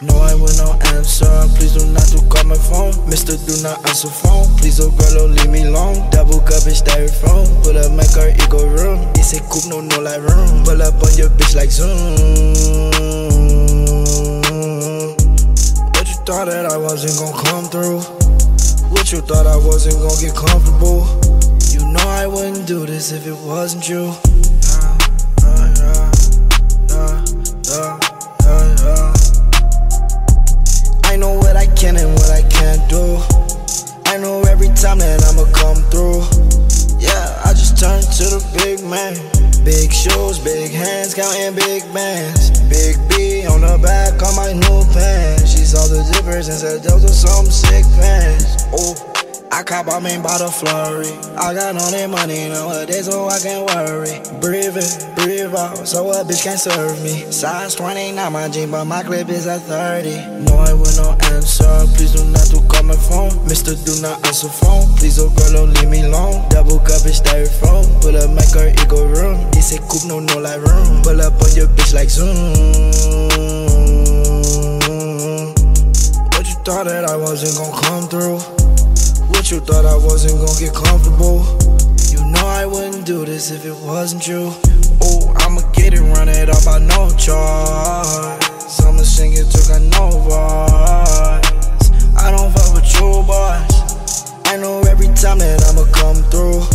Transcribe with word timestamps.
No, 0.00 0.14
I 0.14 0.32
will 0.34 0.54
not 0.54 0.78
answer. 0.94 1.26
Please 1.58 1.74
do 1.74 1.84
not 1.90 2.06
to 2.14 2.22
call 2.30 2.44
my 2.44 2.54
phone. 2.54 2.94
Mister, 3.10 3.34
do 3.34 3.60
not 3.66 3.82
answer 3.88 4.06
phone. 4.06 4.46
Please, 4.58 4.78
oh 4.78 4.92
girl, 4.94 5.26
don't 5.26 5.34
leave 5.34 5.50
me 5.50 5.66
alone. 5.66 6.08
Double 6.10 6.38
cup 6.38 6.62
and 6.70 6.78
styrofoam. 6.78 7.50
Pull 7.64 7.76
up, 7.76 7.90
my 7.90 8.06
car, 8.14 8.30
it 8.30 8.48
go 8.48 8.62
room. 8.78 9.10
It's 9.16 9.32
a 9.34 9.40
coupe, 9.50 9.66
no, 9.66 9.80
no 9.80 9.98
like 9.98 10.22
room. 10.22 10.62
Pull 10.62 10.82
up 10.82 11.02
on 11.02 11.10
your 11.18 11.30
bitch 11.34 11.56
like 11.56 11.70
zoom. 11.70 11.90
What 15.90 16.06
you 16.06 16.14
thought 16.22 16.46
that 16.46 16.70
I 16.70 16.76
wasn't 16.78 17.18
gonna 17.18 17.42
come 17.50 17.64
through? 17.64 17.98
What 18.94 19.10
you 19.10 19.20
thought 19.20 19.48
I 19.48 19.56
wasn't 19.56 19.98
gonna 19.98 20.20
get 20.22 20.36
comfortable? 20.36 21.10
You 21.74 21.82
know 21.90 22.06
I 22.06 22.28
wouldn't 22.28 22.68
do 22.68 22.86
this 22.86 23.10
if 23.10 23.26
it 23.26 23.36
wasn't 23.42 23.88
you. 23.88 24.14
Every 34.58 34.74
time 34.74 34.98
that 34.98 35.22
I'ma 35.22 35.46
come 35.54 35.78
through. 35.86 36.26
Yeah, 36.98 37.42
I 37.46 37.54
just 37.54 37.78
turned 37.78 38.02
to 38.18 38.24
the 38.26 38.42
big 38.58 38.82
man. 38.82 39.14
Big 39.64 39.92
shoes, 39.92 40.38
big 40.42 40.72
hands, 40.72 41.14
counting 41.14 41.54
big 41.54 41.82
bands. 41.94 42.50
Big 42.66 42.98
B 43.08 43.46
on 43.46 43.60
the 43.60 43.78
back 43.78 44.18
of 44.20 44.34
my 44.34 44.52
new 44.52 44.82
pants. 44.92 45.52
She 45.52 45.62
saw 45.62 45.86
the 45.86 46.02
zippers 46.02 46.50
and 46.50 46.58
said 46.58 46.82
those 46.82 47.04
are 47.04 47.08
some 47.08 47.46
sick 47.46 47.84
pants. 47.94 48.66
Oh. 48.72 49.17
I 49.50 49.62
caught 49.62 49.86
my 49.86 49.98
main 49.98 50.22
bottle 50.22 50.50
flurry. 50.50 51.08
I 51.36 51.54
got 51.54 51.74
all 51.76 51.90
that 51.90 52.10
money 52.10 52.48
nowadays, 52.48 53.06
so 53.06 53.28
I 53.28 53.40
can't 53.40 53.64
worry. 53.64 54.20
Breathe 54.40 54.76
in, 54.76 55.14
breathe 55.16 55.54
out, 55.56 55.88
so 55.88 56.10
a 56.10 56.22
bitch 56.22 56.44
can't 56.44 56.60
serve 56.60 57.02
me. 57.02 57.24
Size 57.32 57.74
20, 57.74 58.12
not 58.12 58.32
my 58.32 58.48
jean, 58.48 58.70
but 58.70 58.84
my 58.84 59.02
clip 59.02 59.28
is 59.30 59.46
at 59.46 59.62
30. 59.62 60.44
No, 60.44 60.52
I 60.58 60.72
will 60.74 60.92
not 61.00 61.24
answer. 61.32 61.64
Please 61.96 62.12
do 62.12 62.24
not 62.28 62.44
to 62.52 62.60
call 62.68 62.82
my 62.84 62.94
phone. 62.94 63.32
Mister, 63.48 63.74
do 63.74 63.96
not 64.02 64.24
answer 64.26 64.48
phone. 64.48 64.84
Please, 64.96 65.18
oh 65.18 65.30
girl, 65.30 65.64
don't 65.64 65.74
leave 65.80 65.88
me 65.88 66.04
alone. 66.04 66.46
Double 66.50 66.78
cup 66.80 67.08
and 67.08 67.16
styrofoam. 67.16 67.88
Pull 68.02 68.16
up, 68.16 68.28
make 68.30 68.52
her 68.52 68.68
ego 68.68 69.06
room. 69.08 69.48
It's 69.56 69.72
a 69.72 69.80
coupe, 69.80 70.04
no, 70.04 70.20
no, 70.20 70.38
like 70.38 70.60
room. 70.60 71.02
Pull 71.02 71.20
up 71.22 71.40
on 71.40 71.50
your 71.56 71.68
bitch 71.72 71.94
like 71.94 72.10
zoom. 72.10 72.36
What 76.36 76.46
you 76.46 76.54
thought 76.68 76.84
that 76.84 77.08
I 77.08 77.16
wasn't 77.16 77.56
gonna 77.56 77.82
come 77.82 78.08
through? 78.08 78.67
You 79.50 79.60
thought 79.60 79.86
I 79.86 79.96
wasn't 79.96 80.44
gonna 80.44 80.60
get 80.60 80.74
comfortable? 80.74 81.40
You 82.12 82.20
know 82.32 82.46
I 82.46 82.66
wouldn't 82.66 83.06
do 83.06 83.24
this 83.24 83.50
if 83.50 83.64
it 83.64 83.74
wasn't 83.80 84.28
you. 84.28 84.52
Oh, 85.00 85.32
I'ma 85.38 85.62
get 85.72 85.94
it, 85.94 86.02
run 86.02 86.28
it 86.28 86.50
up, 86.50 86.66
I 86.68 86.76
no 86.76 87.08
choice. 87.16 88.76
I'ma 88.84 89.00
sing 89.08 89.32
it 89.32 89.48
till 89.48 89.72
I 89.72 89.80
no 89.88 90.10
voice. 90.20 91.88
I 92.20 92.30
don't 92.30 92.52
fuck 92.52 92.74
with 92.74 92.92
you, 92.92 93.24
boys. 93.24 94.36
I 94.44 94.58
know 94.60 94.82
every 94.82 95.08
time 95.16 95.38
that 95.38 95.64
I'ma 95.64 95.88
come 95.96 96.20
through. 96.28 96.68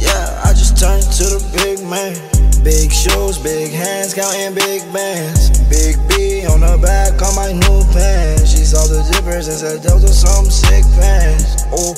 Yeah, 0.00 0.40
I 0.48 0.54
just 0.56 0.80
turned 0.80 1.04
to 1.04 1.24
the 1.28 1.44
big 1.60 1.84
man. 1.84 2.16
Big 2.64 2.90
shoes, 2.90 3.36
big 3.36 3.70
hands, 3.70 4.14
counting 4.14 4.54
big 4.54 4.80
bands. 4.94 5.60
Big 5.68 6.00
On 6.46 6.60
the 6.60 6.78
back 6.78 7.20
of 7.20 7.34
my 7.34 7.50
new 7.50 7.82
pants. 7.90 8.50
She 8.50 8.62
saw 8.62 8.86
the 8.86 9.02
zippers 9.02 9.50
and 9.50 9.58
said 9.58 9.82
those 9.82 10.04
are 10.04 10.14
some 10.14 10.46
sick 10.46 10.84
pants. 10.94 11.66
Oh, 11.72 11.94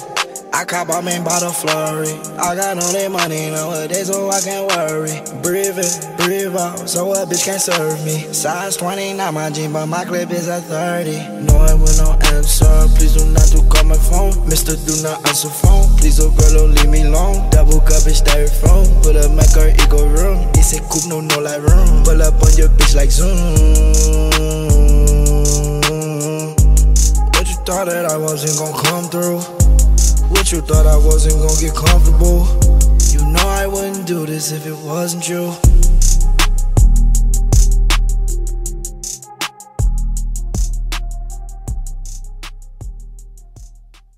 I 0.53 0.65
caught 0.65 0.89
my 0.89 1.01
main 1.01 1.23
the 1.25 1.53
flurry. 1.53 2.17
I 2.41 2.57
got 2.57 2.81
all 2.81 2.93
that 2.93 3.11
money 3.11 3.51
nowadays, 3.51 4.09
so 4.09 4.31
I 4.31 4.41
can't 4.41 4.67
worry. 4.67 5.21
Breathe 5.45 5.77
in, 5.77 5.93
breathe 6.17 6.57
out, 6.57 6.89
so 6.89 7.13
a 7.13 7.25
bitch 7.25 7.45
can't 7.45 7.61
serve 7.61 8.01
me. 8.05 8.33
Size 8.33 8.77
20, 8.77 9.15
not 9.15 9.35
my 9.35 9.51
jean, 9.51 9.73
but 9.73 9.87
my 9.87 10.05
clip 10.05 10.31
is 10.31 10.49
at 10.49 10.65
30. 10.65 11.45
No, 11.45 11.57
I 11.61 11.75
will 11.75 11.97
not 12.01 12.25
answer. 12.33 12.65
Please 12.97 13.15
do 13.15 13.25
not 13.31 13.47
to 13.53 13.63
call 13.69 13.85
my 13.85 13.97
phone. 13.97 14.33
Mister, 14.49 14.73
do 14.89 15.03
not 15.03 15.21
answer 15.29 15.49
phone. 15.49 15.85
Please, 15.97 16.19
oh 16.19 16.31
girl, 16.33 16.67
don't 16.67 16.75
leave 16.75 16.89
me 16.89 17.03
alone. 17.03 17.49
Double 17.51 17.81
cup 17.81 18.09
and 18.09 18.17
styrofoam. 18.17 18.89
Pull 19.05 19.17
up, 19.21 19.31
make 19.37 19.53
her 19.53 19.69
ego 19.69 20.09
room. 20.09 20.49
It's 20.57 20.73
a 20.73 20.81
coupe, 20.89 21.09
no, 21.09 21.21
no, 21.21 21.39
like 21.41 21.63
room. 21.63 22.05
Pull 22.05 22.23
up 22.23 22.41
on 22.41 22.53
your 22.57 22.69
bitch 22.75 22.97
like 22.97 23.11
zoom. 23.11 23.90
Wasn't 28.21 28.59
gonna 28.59 28.83
come 28.83 29.05
through? 29.09 29.39
What 30.29 30.53
you 30.53 30.61
thought 30.61 30.87
I 30.87 30.97
wasn't 30.97 31.41
gonna 31.41 31.61
get 31.61 31.75
comfortable? 31.75 32.47
You 33.13 33.25
know 33.33 33.49
I 33.49 33.67
wouldn't 33.67 34.07
do 34.07 34.27
this 34.27 34.53
if 34.53 34.67
it 34.67 34.77
wasn't 34.77 35.29
you. 35.29 35.55